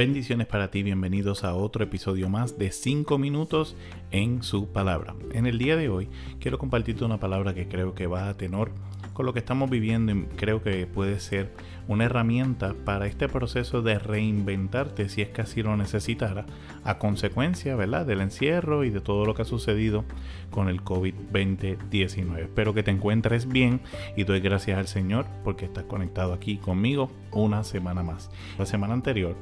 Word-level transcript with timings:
Bendiciones 0.00 0.46
para 0.46 0.70
ti, 0.70 0.82
bienvenidos 0.82 1.44
a 1.44 1.54
otro 1.54 1.84
episodio 1.84 2.30
más 2.30 2.56
de 2.56 2.72
5 2.72 3.18
minutos 3.18 3.76
en 4.10 4.42
su 4.42 4.72
palabra. 4.72 5.14
En 5.34 5.44
el 5.44 5.58
día 5.58 5.76
de 5.76 5.90
hoy 5.90 6.08
quiero 6.40 6.56
compartirte 6.56 7.04
una 7.04 7.20
palabra 7.20 7.52
que 7.52 7.68
creo 7.68 7.94
que 7.94 8.06
va 8.06 8.30
a 8.30 8.36
tenor 8.38 8.72
con 9.12 9.26
lo 9.26 9.34
que 9.34 9.40
estamos 9.40 9.68
viviendo 9.68 10.12
y 10.12 10.22
creo 10.36 10.62
que 10.62 10.86
puede 10.86 11.20
ser 11.20 11.52
una 11.88 12.04
herramienta 12.04 12.74
para 12.86 13.06
este 13.06 13.28
proceso 13.28 13.82
de 13.82 13.98
reinventarte 13.98 15.10
si 15.10 15.20
es 15.20 15.28
que 15.28 15.42
así 15.42 15.62
lo 15.62 15.76
necesitara 15.76 16.46
a 16.84 16.96
consecuencia 16.96 17.76
¿verdad? 17.76 18.06
del 18.06 18.22
encierro 18.22 18.84
y 18.84 18.88
de 18.90 19.02
todo 19.02 19.26
lo 19.26 19.34
que 19.34 19.42
ha 19.42 19.44
sucedido 19.44 20.06
con 20.50 20.70
el 20.70 20.82
COVID-19. 20.82 22.38
Espero 22.38 22.72
que 22.72 22.82
te 22.82 22.90
encuentres 22.90 23.46
bien 23.48 23.82
y 24.16 24.24
doy 24.24 24.40
gracias 24.40 24.78
al 24.78 24.88
Señor 24.88 25.26
porque 25.44 25.66
estás 25.66 25.84
conectado 25.84 26.32
aquí 26.32 26.56
conmigo 26.56 27.10
una 27.32 27.64
semana 27.64 28.02
más. 28.02 28.30
La 28.58 28.64
semana 28.64 28.94
anterior 28.94 29.36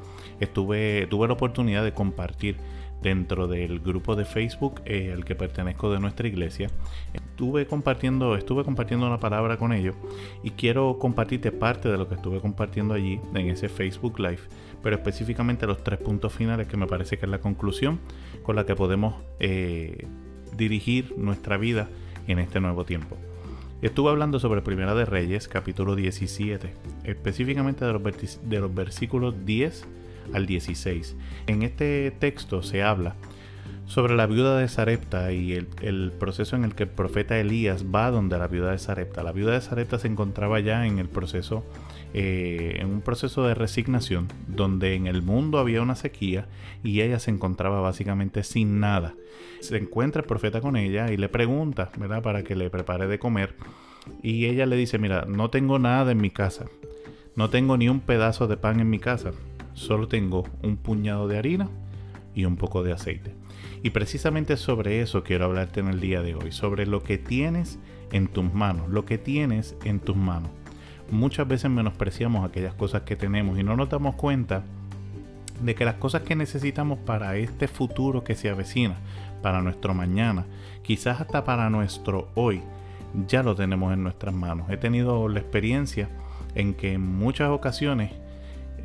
estuve, 0.48 1.07
tuve 1.09 1.29
la 1.29 1.34
oportunidad 1.34 1.84
de 1.84 1.93
compartir 1.93 2.56
dentro 3.02 3.47
del 3.47 3.80
grupo 3.80 4.16
de 4.16 4.25
Facebook 4.25 4.80
eh, 4.84 5.12
al 5.15 5.25
que 5.25 5.34
pertenezco 5.34 5.91
de 5.91 6.01
nuestra 6.01 6.27
iglesia. 6.27 6.69
Estuve 7.12 7.66
compartiendo, 7.66 8.37
estuve 8.37 8.65
compartiendo 8.65 9.06
una 9.06 9.19
palabra 9.19 9.56
con 9.56 9.73
ellos 9.73 9.95
y 10.42 10.51
quiero 10.51 10.98
compartirte 10.98 11.53
parte 11.53 11.89
de 11.89 11.97
lo 11.97 12.09
que 12.09 12.16
estuve 12.16 12.41
compartiendo 12.41 12.95
allí 12.95 13.20
en 13.34 13.48
ese 13.48 13.69
Facebook 13.69 14.19
Live, 14.19 14.41
pero 14.83 14.97
específicamente 14.97 15.66
los 15.66 15.84
tres 15.84 16.01
puntos 16.01 16.33
finales 16.33 16.67
que 16.67 16.77
me 16.77 16.87
parece 16.87 17.19
que 17.19 17.27
es 17.27 17.30
la 17.30 17.41
conclusión 17.41 18.01
con 18.42 18.56
la 18.56 18.67
que 18.67 18.75
podemos 18.75 19.15
eh, 19.39 20.06
dirigir 20.56 21.15
nuestra 21.17 21.56
vida 21.56 21.89
en 22.27 22.41
este 22.41 22.61
nuevo 22.61 22.84
tiempo. 22.84 23.17
Estuve 23.80 24.11
hablando 24.11 24.41
sobre 24.41 24.61
Primera 24.61 24.97
de 24.97 25.05
Reyes, 25.05 25.47
capítulo 25.47 25.95
17, 25.95 26.75
específicamente 27.05 27.84
de 27.84 27.92
los, 27.92 28.03
de 28.03 28.59
los 28.59 28.75
versículos 28.75 29.47
10 29.47 29.87
al 30.34 30.47
16. 30.47 31.17
En 31.47 31.62
este 31.62 32.11
texto 32.19 32.62
se 32.62 32.83
habla 32.83 33.17
sobre 33.89 34.15
la 34.15 34.27
viuda 34.27 34.59
de 34.59 34.69
Sarepta 34.69 35.33
y 35.33 35.55
el, 35.55 36.12
proceso 36.12 36.55
en 36.57 36.65
el 36.65 36.75
que 36.75 36.83
el 36.83 36.91
profeta 36.91 37.39
Elías 37.39 37.87
va 37.87 38.11
donde 38.11 38.39
la 38.39 38.47
viuda 38.47 38.73
de 38.73 38.79
Sarepta. 38.79 39.23
La 39.23 39.33
viuda 39.33 39.53
de 39.53 39.62
Sarepta 39.62 39.99
se 39.99 40.09
encontraba 40.09 40.61
ya 40.61 40.87
en 40.87 40.99
el 40.99 41.09
proceso, 41.09 41.65
eh, 42.12 42.77
en 42.81 42.91
un 42.91 43.01
proceso 43.01 43.47
de 43.47 43.55
resignación, 43.55 44.29
donde 44.47 44.95
en 44.95 45.06
el 45.06 45.23
mundo 45.23 45.59
había 45.59 45.81
una 45.81 45.97
sequía 45.97 46.47
y 46.84 47.01
ella 47.01 47.19
se 47.19 47.31
encontraba 47.31 47.81
básicamente 47.81 48.45
sin 48.45 48.79
nada. 48.79 49.15
Se 49.61 49.79
encuentra 49.79 50.21
el 50.21 50.27
profeta 50.27 50.61
con 50.61 50.77
ella 50.77 51.11
y 51.11 51.17
le 51.17 51.31
pregunta, 51.31 51.91
¿verdad?, 51.97 52.23
para 52.23 52.45
que 52.45 52.56
le 52.56 52.69
prepare 52.69 53.06
de 53.06 53.19
comer. 53.19 53.56
Y 54.23 54.47
ella 54.47 54.67
le 54.67 54.77
dice, 54.77 54.99
mira, 54.99 55.25
no 55.27 55.49
tengo 55.49 55.79
nada 55.79 56.12
en 56.12 56.19
mi 56.19 56.31
casa, 56.31 56.67
no 57.37 57.49
tengo 57.49 57.77
ni 57.79 57.89
un 57.89 58.01
pedazo 58.01 58.47
de 58.47 58.56
pan 58.59 58.81
en 58.81 58.91
mi 58.91 58.99
casa, 58.99 59.33
solo 59.79 60.09
tengo 60.09 60.45
un 60.62 60.77
puñado 60.77 61.29
de 61.29 61.39
harina 61.39 61.69
y 62.34 62.45
un 62.45 62.57
poco 62.57 62.83
de 62.83 62.93
aceite. 62.93 63.34
Y 63.83 63.91
precisamente 63.91 64.57
sobre 64.57 65.01
eso 65.01 65.23
quiero 65.23 65.45
hablarte 65.45 65.81
en 65.81 65.89
el 65.89 66.01
día 66.01 66.21
de 66.21 66.34
hoy, 66.34 66.53
sobre 66.53 66.87
lo 66.87 67.03
que 67.03 67.19
tienes 67.19 67.79
en 68.12 68.29
tus 68.29 68.53
manos, 68.53 68.89
lo 68.89 69.05
que 69.05 69.19
tienes 69.19 69.77
en 69.84 70.01
tus 70.01 70.17
manos. 70.17 70.51
Muchas 71.11 71.49
veces 71.49 71.71
menospreciamos 71.71 72.45
aquellas 72.45 72.75
cosas 72.75 73.03
que 73.03 73.17
tenemos 73.17 73.59
y 73.59 73.62
no 73.62 73.77
nos 73.77 73.89
damos 73.89 74.17
cuenta 74.17 74.65
de 75.62 75.75
que 75.75 75.84
las 75.84 75.95
cosas 75.95 76.23
que 76.23 76.37
necesitamos 76.37 76.99
para 76.99 77.37
este 77.37 77.67
futuro 77.67 78.25
que 78.25 78.34
se 78.34 78.51
avecina, 78.51 78.97
para 79.43 79.62
nuestro 79.62 79.95
mañana, 79.95 80.47
quizás 80.83 81.21
hasta 81.21 81.45
para 81.45 81.71
nuestro 81.71 82.29
hoy, 82.34 82.61
ya 83.27 83.43
lo 83.43 83.55
tenemos 83.55 83.93
en 83.93 84.03
nuestras 84.03 84.34
manos. 84.34 84.69
He 84.71 84.77
tenido 84.77 85.29
la 85.29 85.41
experiencia 85.41 86.09
en 86.55 86.75
que 86.75 86.93
en 86.95 87.01
muchas 87.01 87.51
ocasiones 87.51 88.12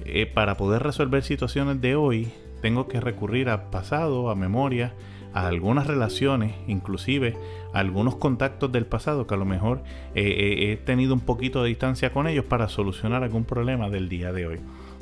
eh, 0.05 0.25
para 0.25 0.57
poder 0.57 0.83
resolver 0.83 1.23
situaciones 1.23 1.81
de 1.81 1.95
hoy, 1.95 2.31
tengo 2.61 2.87
que 2.87 2.99
recurrir 2.99 3.49
al 3.49 3.69
pasado, 3.69 4.29
a 4.29 4.35
memoria, 4.35 4.93
a 5.33 5.47
algunas 5.47 5.87
relaciones, 5.87 6.53
inclusive 6.67 7.35
a 7.73 7.79
algunos 7.79 8.15
contactos 8.15 8.71
del 8.71 8.85
pasado 8.85 9.27
que 9.27 9.33
a 9.33 9.37
lo 9.37 9.45
mejor 9.45 9.83
eh, 10.15 10.23
eh, 10.23 10.71
he 10.71 10.77
tenido 10.77 11.13
un 11.13 11.21
poquito 11.21 11.63
de 11.63 11.69
distancia 11.69 12.13
con 12.13 12.27
ellos 12.27 12.45
para 12.45 12.69
solucionar 12.69 13.23
algún 13.23 13.43
problema 13.43 13.89
del 13.89 14.09
día 14.09 14.31
de 14.31 14.47
hoy. 14.47 14.59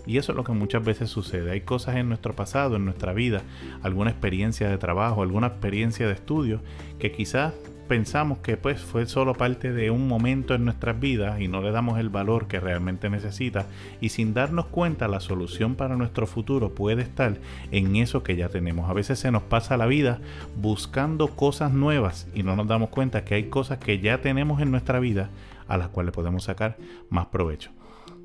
Y 0.07 0.17
eso 0.17 0.31
es 0.31 0.35
lo 0.35 0.43
que 0.43 0.53
muchas 0.53 0.83
veces 0.83 1.09
sucede. 1.09 1.51
Hay 1.51 1.61
cosas 1.61 1.97
en 1.97 2.07
nuestro 2.07 2.33
pasado, 2.33 2.75
en 2.75 2.85
nuestra 2.85 3.13
vida, 3.13 3.43
alguna 3.83 4.09
experiencia 4.09 4.67
de 4.67 4.77
trabajo, 4.77 5.21
alguna 5.21 5.47
experiencia 5.47 6.07
de 6.07 6.13
estudio, 6.13 6.61
que 6.97 7.11
quizás 7.11 7.53
pensamos 7.91 8.37
que 8.37 8.55
pues 8.55 8.79
fue 8.79 9.05
solo 9.05 9.33
parte 9.33 9.73
de 9.73 9.91
un 9.91 10.07
momento 10.07 10.55
en 10.55 10.63
nuestras 10.63 10.97
vidas 10.97 11.41
y 11.41 11.49
no 11.49 11.61
le 11.61 11.71
damos 11.71 11.99
el 11.99 12.07
valor 12.07 12.47
que 12.47 12.61
realmente 12.61 13.09
necesita 13.09 13.65
y 13.99 14.07
sin 14.07 14.33
darnos 14.33 14.67
cuenta 14.67 15.09
la 15.09 15.19
solución 15.19 15.75
para 15.75 15.97
nuestro 15.97 16.25
futuro 16.25 16.73
puede 16.73 17.01
estar 17.01 17.35
en 17.69 17.97
eso 17.97 18.23
que 18.23 18.37
ya 18.37 18.47
tenemos. 18.47 18.89
A 18.89 18.93
veces 18.93 19.19
se 19.19 19.29
nos 19.29 19.43
pasa 19.43 19.75
la 19.75 19.87
vida 19.87 20.21
buscando 20.55 21.35
cosas 21.35 21.73
nuevas 21.73 22.29
y 22.33 22.43
no 22.43 22.55
nos 22.55 22.69
damos 22.69 22.87
cuenta 22.91 23.25
que 23.25 23.35
hay 23.35 23.49
cosas 23.49 23.79
que 23.79 23.99
ya 23.99 24.19
tenemos 24.19 24.61
en 24.61 24.71
nuestra 24.71 25.01
vida 25.01 25.29
a 25.67 25.75
las 25.75 25.89
cuales 25.89 26.13
podemos 26.13 26.45
sacar 26.45 26.77
más 27.09 27.25
provecho. 27.25 27.71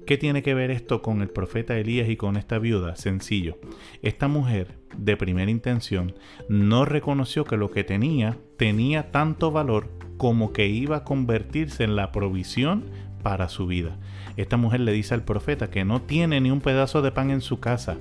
¿Qué 0.07 0.17
tiene 0.17 0.45
que 0.45 0.55
ver 0.55 0.71
esto 0.71 1.03
con 1.03 1.21
el 1.21 1.29
profeta 1.29 1.77
Elías 1.77 2.09
y 2.09 2.17
con 2.17 2.37
esta 2.37 2.61
viuda? 2.61 2.95
Sencillo. 2.95 3.59
Esta 4.03 4.29
mujer, 4.29 4.79
de 4.97 5.17
primera 5.17 5.51
intención, 5.51 6.15
no 6.49 6.85
reconoció 6.85 7.45
que 7.45 7.57
lo 7.57 7.73
que 7.73 7.83
tenía 7.83 8.39
tenía 8.57 9.11
tanto 9.11 9.51
valor 9.51 9.89
como 10.17 10.53
que 10.53 10.69
iba 10.69 10.99
a 10.99 11.05
convertirse 11.05 11.83
en 11.83 11.97
la 11.97 12.13
provisión 12.13 12.85
para 13.25 13.49
su 13.49 13.67
vida. 13.67 13.99
Esta 14.37 14.57
mujer 14.57 14.79
le 14.81 14.93
dice 14.93 15.13
al 15.13 15.25
profeta 15.25 15.71
que 15.71 15.85
no 15.85 16.01
tiene 16.03 16.41
ni 16.41 16.53
un 16.53 16.61
pedazo 16.61 17.03
de 17.03 17.11
pan 17.11 17.33
en 17.33 17.41
su 17.41 17.59
casa, 17.59 17.97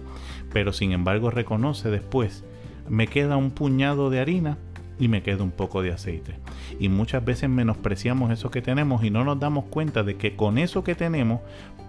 pero 0.54 0.74
sin 0.74 0.92
embargo 0.92 1.32
reconoce 1.32 1.90
después, 1.90 2.44
me 2.88 3.08
queda 3.08 3.36
un 3.36 3.50
puñado 3.50 4.12
de 4.12 4.20
harina 4.20 4.60
y 5.00 5.08
me 5.08 5.24
queda 5.24 5.44
un 5.44 5.52
poco 5.52 5.82
de 5.82 5.92
aceite. 5.92 6.36
Y 6.80 6.90
muchas 6.90 7.24
veces 7.24 7.50
menospreciamos 7.50 8.32
eso 8.32 8.52
que 8.52 8.62
tenemos 8.62 9.04
y 9.04 9.10
no 9.10 9.24
nos 9.24 9.40
damos 9.40 9.66
cuenta 9.66 10.04
de 10.04 10.16
que 10.16 10.36
con 10.36 10.58
eso 10.58 10.84
que 10.84 10.96
tenemos 10.96 11.42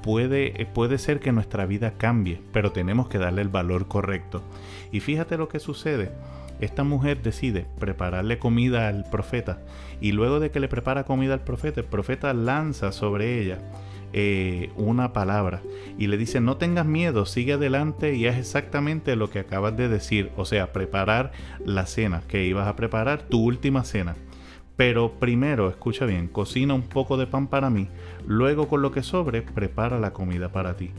puede, 0.03 0.67
puede 0.75 0.99
ser 0.99 1.21
que 1.21 1.33
nuestra 1.33 1.67
vida 1.67 1.95
cambie, 1.97 2.41
pero 2.53 2.73
tenemos 2.73 3.09
que 3.09 3.19
darle 3.19 3.43
el 3.43 3.49
valor 3.49 3.89
correcto. 3.89 4.43
Y 4.93 5.01
fíjate 5.01 5.37
lo 5.37 5.49
que 5.49 5.61
sucede. 5.61 6.11
Esta 6.61 6.85
mujer 6.85 7.23
decide 7.23 7.67
prepararle 7.79 8.39
comida 8.39 8.89
al 8.89 9.05
profeta 9.11 9.59
y 10.01 10.13
luego 10.13 10.41
de 10.41 10.51
que 10.51 10.61
le 10.61 10.69
prepara 10.69 11.05
comida 11.05 11.35
al 11.35 11.45
profeta, 11.45 11.81
el 11.81 11.87
profeta 11.87 12.33
lanza 12.33 12.93
sobre 12.93 13.41
ella 13.43 13.59
eh, 14.19 14.71
una 14.77 15.13
palabra 15.13 15.61
y 15.99 16.07
le 16.07 16.17
dice 16.17 16.41
no 16.41 16.57
tengas 16.57 16.87
miedo, 16.87 17.27
sigue 17.27 17.53
adelante 17.53 18.15
y 18.15 18.25
es 18.25 18.39
exactamente 18.39 19.15
lo 19.15 19.29
que 19.29 19.41
acabas 19.41 19.77
de 19.77 19.91
decir, 19.91 20.31
o 20.39 20.47
sea, 20.47 20.73
preparar 20.73 21.33
la 21.67 21.85
cena 21.85 22.23
que 22.27 22.47
ibas 22.47 22.67
a 22.67 22.77
preparar, 22.77 23.25
tu 23.29 23.45
última 23.45 23.85
cena. 23.85 24.17
Pero 24.75 25.19
primero, 25.19 25.69
escucha 25.69 26.07
bien, 26.07 26.29
cocina 26.29 26.73
un 26.73 26.81
poco 26.81 27.19
de 27.19 27.27
pan 27.27 27.49
para 27.49 27.69
mí, 27.69 27.89
luego 28.27 28.69
con 28.69 28.81
lo 28.81 28.91
que 28.91 29.03
sobre, 29.03 29.43
prepara 29.43 30.01
la 30.01 30.15
comida 30.15 30.51
para 30.51 30.79
ti. 30.79 30.93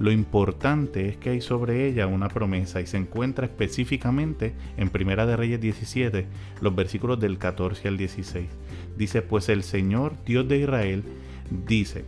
Lo 0.00 0.10
importante 0.10 1.08
es 1.08 1.16
que 1.16 1.30
hay 1.30 1.40
sobre 1.40 1.86
ella 1.86 2.08
una 2.08 2.26
promesa 2.26 2.80
y 2.80 2.88
se 2.88 2.96
encuentra 2.96 3.46
específicamente 3.46 4.52
en 4.76 4.90
Primera 4.90 5.26
de 5.26 5.36
Reyes 5.36 5.60
17, 5.60 6.26
los 6.60 6.74
versículos 6.74 7.20
del 7.20 7.38
14 7.38 7.86
al 7.86 7.96
16. 7.96 8.48
Dice, 8.96 9.22
pues 9.22 9.48
el 9.48 9.62
Señor, 9.62 10.14
Dios 10.26 10.48
de 10.48 10.58
Israel, 10.58 11.04
dice, 11.66 12.04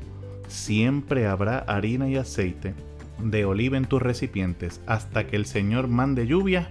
siempre 0.48 1.26
habrá 1.26 1.58
harina 1.58 2.08
y 2.08 2.16
aceite 2.16 2.74
de 3.18 3.44
oliva 3.44 3.76
en 3.76 3.86
tus 3.86 4.02
recipientes 4.02 4.80
hasta 4.86 5.26
que 5.26 5.36
el 5.36 5.46
Señor 5.46 5.88
mande 5.88 6.26
lluvia 6.26 6.70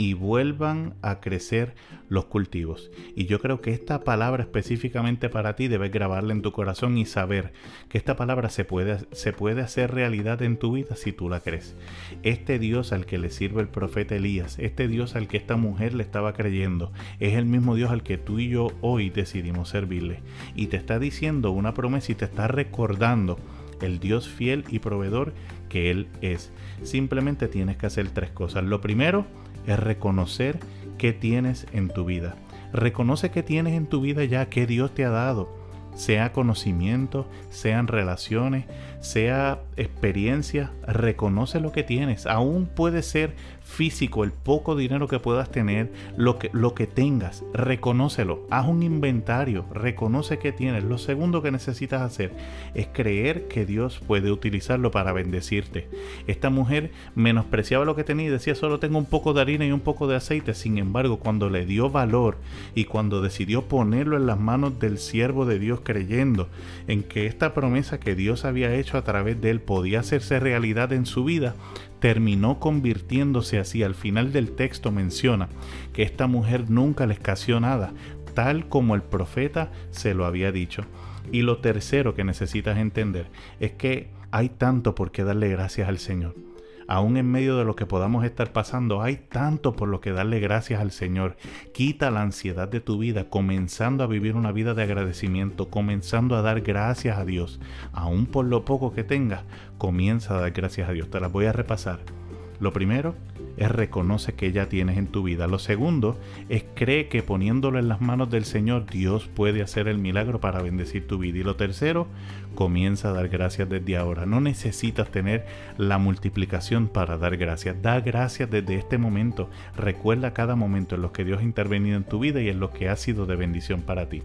y 0.00 0.14
vuelvan 0.14 0.94
a 1.02 1.20
crecer 1.20 1.74
los 2.08 2.24
cultivos. 2.24 2.90
Y 3.14 3.26
yo 3.26 3.38
creo 3.38 3.60
que 3.60 3.72
esta 3.72 4.02
palabra 4.02 4.42
específicamente 4.42 5.28
para 5.28 5.56
ti 5.56 5.68
debes 5.68 5.92
grabarla 5.92 6.32
en 6.32 6.40
tu 6.40 6.52
corazón 6.52 6.96
y 6.96 7.04
saber 7.04 7.52
que 7.90 7.98
esta 7.98 8.16
palabra 8.16 8.48
se 8.48 8.64
puede, 8.64 9.00
se 9.12 9.34
puede 9.34 9.60
hacer 9.60 9.92
realidad 9.92 10.40
en 10.40 10.56
tu 10.56 10.72
vida 10.72 10.96
si 10.96 11.12
tú 11.12 11.28
la 11.28 11.40
crees. 11.40 11.76
Este 12.22 12.58
Dios 12.58 12.94
al 12.94 13.04
que 13.04 13.18
le 13.18 13.28
sirve 13.28 13.60
el 13.60 13.68
profeta 13.68 14.16
Elías, 14.16 14.58
este 14.58 14.88
Dios 14.88 15.16
al 15.16 15.28
que 15.28 15.36
esta 15.36 15.56
mujer 15.56 15.92
le 15.92 16.02
estaba 16.02 16.32
creyendo, 16.32 16.92
es 17.18 17.34
el 17.34 17.44
mismo 17.44 17.74
Dios 17.74 17.90
al 17.90 18.02
que 18.02 18.16
tú 18.16 18.38
y 18.38 18.48
yo 18.48 18.68
hoy 18.80 19.10
decidimos 19.10 19.68
servirle. 19.68 20.22
Y 20.54 20.68
te 20.68 20.78
está 20.78 20.98
diciendo 20.98 21.50
una 21.50 21.74
promesa 21.74 22.12
y 22.12 22.14
te 22.14 22.24
está 22.24 22.48
recordando 22.48 23.36
el 23.82 24.00
Dios 24.00 24.28
fiel 24.28 24.64
y 24.70 24.78
proveedor 24.78 25.34
que 25.68 25.90
Él 25.90 26.08
es. 26.22 26.52
Simplemente 26.84 27.48
tienes 27.48 27.76
que 27.76 27.86
hacer 27.86 28.08
tres 28.08 28.30
cosas. 28.30 28.64
Lo 28.64 28.80
primero, 28.80 29.26
es 29.66 29.78
reconocer 29.78 30.58
qué 30.98 31.12
tienes 31.12 31.66
en 31.72 31.88
tu 31.88 32.04
vida. 32.04 32.36
Reconoce 32.72 33.30
que 33.30 33.42
tienes 33.42 33.74
en 33.74 33.86
tu 33.86 34.00
vida 34.00 34.24
ya 34.24 34.48
que 34.48 34.66
Dios 34.66 34.94
te 34.94 35.04
ha 35.04 35.10
dado. 35.10 35.59
Sea 36.00 36.32
conocimiento, 36.32 37.26
sean 37.50 37.86
relaciones, 37.86 38.64
sea 39.00 39.60
experiencia, 39.76 40.72
reconoce 40.86 41.60
lo 41.60 41.72
que 41.72 41.82
tienes. 41.82 42.26
Aún 42.26 42.66
puede 42.66 43.02
ser 43.02 43.34
físico, 43.70 44.24
el 44.24 44.32
poco 44.32 44.74
dinero 44.76 45.06
que 45.08 45.20
puedas 45.20 45.50
tener, 45.50 45.92
lo 46.16 46.38
que, 46.38 46.50
lo 46.52 46.74
que 46.74 46.86
tengas, 46.86 47.44
reconócelo. 47.52 48.46
Haz 48.50 48.66
un 48.66 48.82
inventario, 48.82 49.66
reconoce 49.72 50.38
que 50.38 50.52
tienes. 50.52 50.84
Lo 50.84 50.98
segundo 50.98 51.42
que 51.42 51.52
necesitas 51.52 52.02
hacer 52.02 52.32
es 52.74 52.88
creer 52.92 53.46
que 53.46 53.66
Dios 53.66 54.00
puede 54.04 54.32
utilizarlo 54.32 54.90
para 54.90 55.12
bendecirte. 55.12 55.88
Esta 56.26 56.50
mujer 56.50 56.90
menospreciaba 57.14 57.84
lo 57.84 57.94
que 57.94 58.04
tenía 58.04 58.26
y 58.26 58.30
decía 58.30 58.54
solo 58.54 58.80
tengo 58.80 58.98
un 58.98 59.06
poco 59.06 59.34
de 59.34 59.42
harina 59.42 59.66
y 59.66 59.72
un 59.72 59.80
poco 59.80 60.08
de 60.08 60.16
aceite. 60.16 60.54
Sin 60.54 60.78
embargo, 60.78 61.18
cuando 61.18 61.48
le 61.48 61.66
dio 61.66 61.90
valor 61.90 62.38
y 62.74 62.86
cuando 62.86 63.20
decidió 63.20 63.62
ponerlo 63.68 64.16
en 64.16 64.26
las 64.26 64.40
manos 64.40 64.78
del 64.78 64.98
siervo 64.98 65.46
de 65.46 65.58
Dios 65.58 65.80
creyendo 65.90 66.48
en 66.86 67.02
que 67.02 67.26
esta 67.26 67.52
promesa 67.52 67.98
que 67.98 68.14
Dios 68.14 68.44
había 68.44 68.72
hecho 68.74 68.96
a 68.96 69.02
través 69.02 69.40
de 69.40 69.50
él 69.50 69.60
podía 69.60 70.00
hacerse 70.00 70.38
realidad 70.38 70.92
en 70.92 71.04
su 71.04 71.24
vida, 71.24 71.56
terminó 71.98 72.60
convirtiéndose 72.60 73.58
así. 73.58 73.82
Al 73.82 73.96
final 73.96 74.32
del 74.32 74.52
texto 74.52 74.92
menciona 74.92 75.48
que 75.92 76.04
esta 76.04 76.28
mujer 76.28 76.70
nunca 76.70 77.06
le 77.06 77.14
escaseó 77.14 77.58
nada, 77.58 77.92
tal 78.34 78.68
como 78.68 78.94
el 78.94 79.02
profeta 79.02 79.72
se 79.90 80.14
lo 80.14 80.26
había 80.26 80.52
dicho. 80.52 80.84
Y 81.32 81.42
lo 81.42 81.58
tercero 81.58 82.14
que 82.14 82.22
necesitas 82.22 82.78
entender 82.78 83.26
es 83.58 83.72
que 83.72 84.10
hay 84.30 84.48
tanto 84.48 84.94
por 84.94 85.10
qué 85.10 85.24
darle 85.24 85.48
gracias 85.48 85.88
al 85.88 85.98
Señor 85.98 86.49
aún 86.90 87.16
en 87.16 87.30
medio 87.30 87.56
de 87.56 87.64
lo 87.64 87.76
que 87.76 87.86
podamos 87.86 88.24
estar 88.24 88.52
pasando, 88.52 89.00
hay 89.00 89.14
tanto 89.16 89.74
por 89.74 89.88
lo 89.88 90.00
que 90.00 90.10
darle 90.10 90.40
gracias 90.40 90.80
al 90.80 90.90
Señor. 90.90 91.36
Quita 91.72 92.10
la 92.10 92.22
ansiedad 92.22 92.66
de 92.66 92.80
tu 92.80 92.98
vida, 92.98 93.30
comenzando 93.30 94.02
a 94.02 94.08
vivir 94.08 94.34
una 94.34 94.50
vida 94.50 94.74
de 94.74 94.82
agradecimiento, 94.82 95.70
comenzando 95.70 96.34
a 96.34 96.42
dar 96.42 96.62
gracias 96.62 97.16
a 97.16 97.24
Dios. 97.24 97.60
Aún 97.92 98.26
por 98.26 98.44
lo 98.44 98.64
poco 98.64 98.92
que 98.92 99.04
tengas, 99.04 99.44
comienza 99.78 100.34
a 100.34 100.40
dar 100.40 100.50
gracias 100.50 100.88
a 100.88 100.92
Dios. 100.92 101.08
Te 101.08 101.20
las 101.20 101.30
voy 101.30 101.46
a 101.46 101.52
repasar. 101.52 102.19
Lo 102.60 102.72
primero 102.72 103.14
es 103.56 103.70
reconoce 103.70 104.34
que 104.34 104.52
ya 104.52 104.68
tienes 104.68 104.96
en 104.96 105.06
tu 105.06 105.22
vida. 105.22 105.46
Lo 105.46 105.58
segundo 105.58 106.18
es 106.48 106.64
cree 106.74 107.08
que 107.08 107.22
poniéndolo 107.22 107.78
en 107.78 107.88
las 107.88 108.00
manos 108.00 108.30
del 108.30 108.44
Señor 108.44 108.86
Dios 108.86 109.28
puede 109.34 109.62
hacer 109.62 109.88
el 109.88 109.98
milagro 109.98 110.40
para 110.40 110.62
bendecir 110.62 111.06
tu 111.06 111.18
vida. 111.18 111.38
Y 111.38 111.42
lo 111.42 111.56
tercero, 111.56 112.06
comienza 112.54 113.10
a 113.10 113.12
dar 113.12 113.28
gracias 113.28 113.68
desde 113.68 113.96
ahora. 113.96 114.26
No 114.26 114.40
necesitas 114.40 115.10
tener 115.10 115.46
la 115.78 115.98
multiplicación 115.98 116.88
para 116.88 117.18
dar 117.18 117.36
gracias. 117.36 117.80
Da 117.82 118.00
gracias 118.00 118.50
desde 118.50 118.76
este 118.76 118.98
momento. 118.98 119.50
Recuerda 119.76 120.34
cada 120.34 120.56
momento 120.56 120.94
en 120.94 121.02
los 121.02 121.12
que 121.12 121.24
Dios 121.24 121.40
ha 121.40 121.44
intervenido 121.44 121.96
en 121.96 122.04
tu 122.04 122.18
vida 122.18 122.40
y 122.40 122.48
en 122.48 122.60
los 122.60 122.70
que 122.70 122.88
ha 122.88 122.96
sido 122.96 123.26
de 123.26 123.36
bendición 123.36 123.82
para 123.82 124.08
ti. 124.08 124.22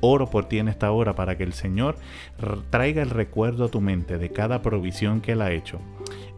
Oro 0.00 0.30
por 0.30 0.46
ti 0.46 0.58
en 0.58 0.68
esta 0.68 0.90
hora 0.90 1.14
para 1.14 1.36
que 1.36 1.44
el 1.44 1.52
Señor 1.52 1.96
traiga 2.70 3.02
el 3.02 3.10
recuerdo 3.10 3.66
a 3.66 3.70
tu 3.70 3.80
mente 3.80 4.18
de 4.18 4.30
cada 4.30 4.62
provisión 4.62 5.20
que 5.20 5.32
Él 5.32 5.42
ha 5.42 5.52
hecho, 5.52 5.80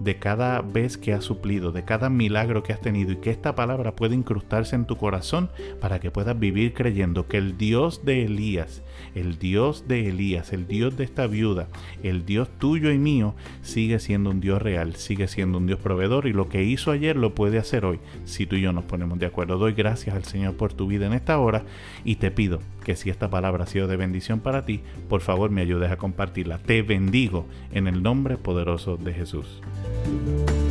de 0.01 0.17
cada 0.19 0.61
vez 0.63 0.99
que 0.99 1.13
ha 1.13 1.21
suplido, 1.21 1.73
de 1.73 1.85
cada 1.85 2.11
milagro 2.11 2.63
que 2.63 2.73
has 2.73 2.81
tenido 2.81 3.13
y 3.13 3.17
que 3.17 3.31
esta 3.31 3.55
palabra 3.55 3.95
pueda 3.95 4.15
incrustarse 4.15 4.77
en 4.77 4.87
tu 4.87 4.97
corazón 4.97 5.51
para 5.81 6.01
que 6.01 6.11
puedas 6.11 6.39
vivir 6.39 6.75
creyendo 6.75 7.29
que 7.29 7.39
el 7.39 7.57
Dios 7.59 8.05
de 8.05 8.25
Elías, 8.25 8.83
el 9.15 9.39
Dios 9.39 9.87
de 9.89 10.09
Elías, 10.09 10.53
el 10.53 10.67
Dios 10.67 10.97
de 10.97 11.05
esta 11.05 11.27
viuda, 11.27 11.69
el 12.03 12.25
Dios 12.25 12.49
tuyo 12.59 12.91
y 12.91 12.99
mío, 12.99 13.35
sigue 13.63 13.99
siendo 13.99 14.31
un 14.31 14.41
Dios 14.41 14.61
real, 14.61 14.97
sigue 14.97 15.29
siendo 15.29 15.59
un 15.59 15.67
Dios 15.67 15.79
proveedor 15.79 16.27
y 16.27 16.33
lo 16.33 16.49
que 16.49 16.63
hizo 16.63 16.91
ayer 16.91 17.17
lo 17.17 17.35
puede 17.35 17.59
hacer 17.59 17.85
hoy 17.85 18.01
si 18.25 18.47
tú 18.47 18.57
y 18.57 18.63
yo 18.63 18.73
nos 18.73 18.85
ponemos 18.85 19.19
de 19.19 19.27
acuerdo. 19.27 19.59
Doy 19.59 19.73
gracias 19.73 20.15
al 20.15 20.25
Señor 20.25 20.57
por 20.57 20.73
tu 20.73 20.87
vida 20.87 21.07
en 21.07 21.13
esta 21.13 21.39
hora 21.39 21.65
y 22.05 22.17
te 22.17 22.31
pido 22.31 22.61
que 22.85 22.97
si 22.97 23.11
esta 23.11 23.31
palabra 23.31 23.65
ha 23.65 23.67
sido 23.67 23.87
de 23.87 23.97
bendición 23.97 24.41
para 24.41 24.65
ti, 24.65 24.81
por 25.09 25.21
favor 25.21 25.51
me 25.51 25.63
ayudes 25.63 25.91
a 25.91 25.97
compartirla. 25.97 26.59
Te 26.59 26.83
bendigo 26.83 27.47
en 27.73 27.87
el 27.87 28.03
nombre 28.03 28.37
poderoso 28.37 28.97
de 28.97 29.15
Jesús. 29.15 29.62
Thank 29.63 30.51
you. 30.51 30.62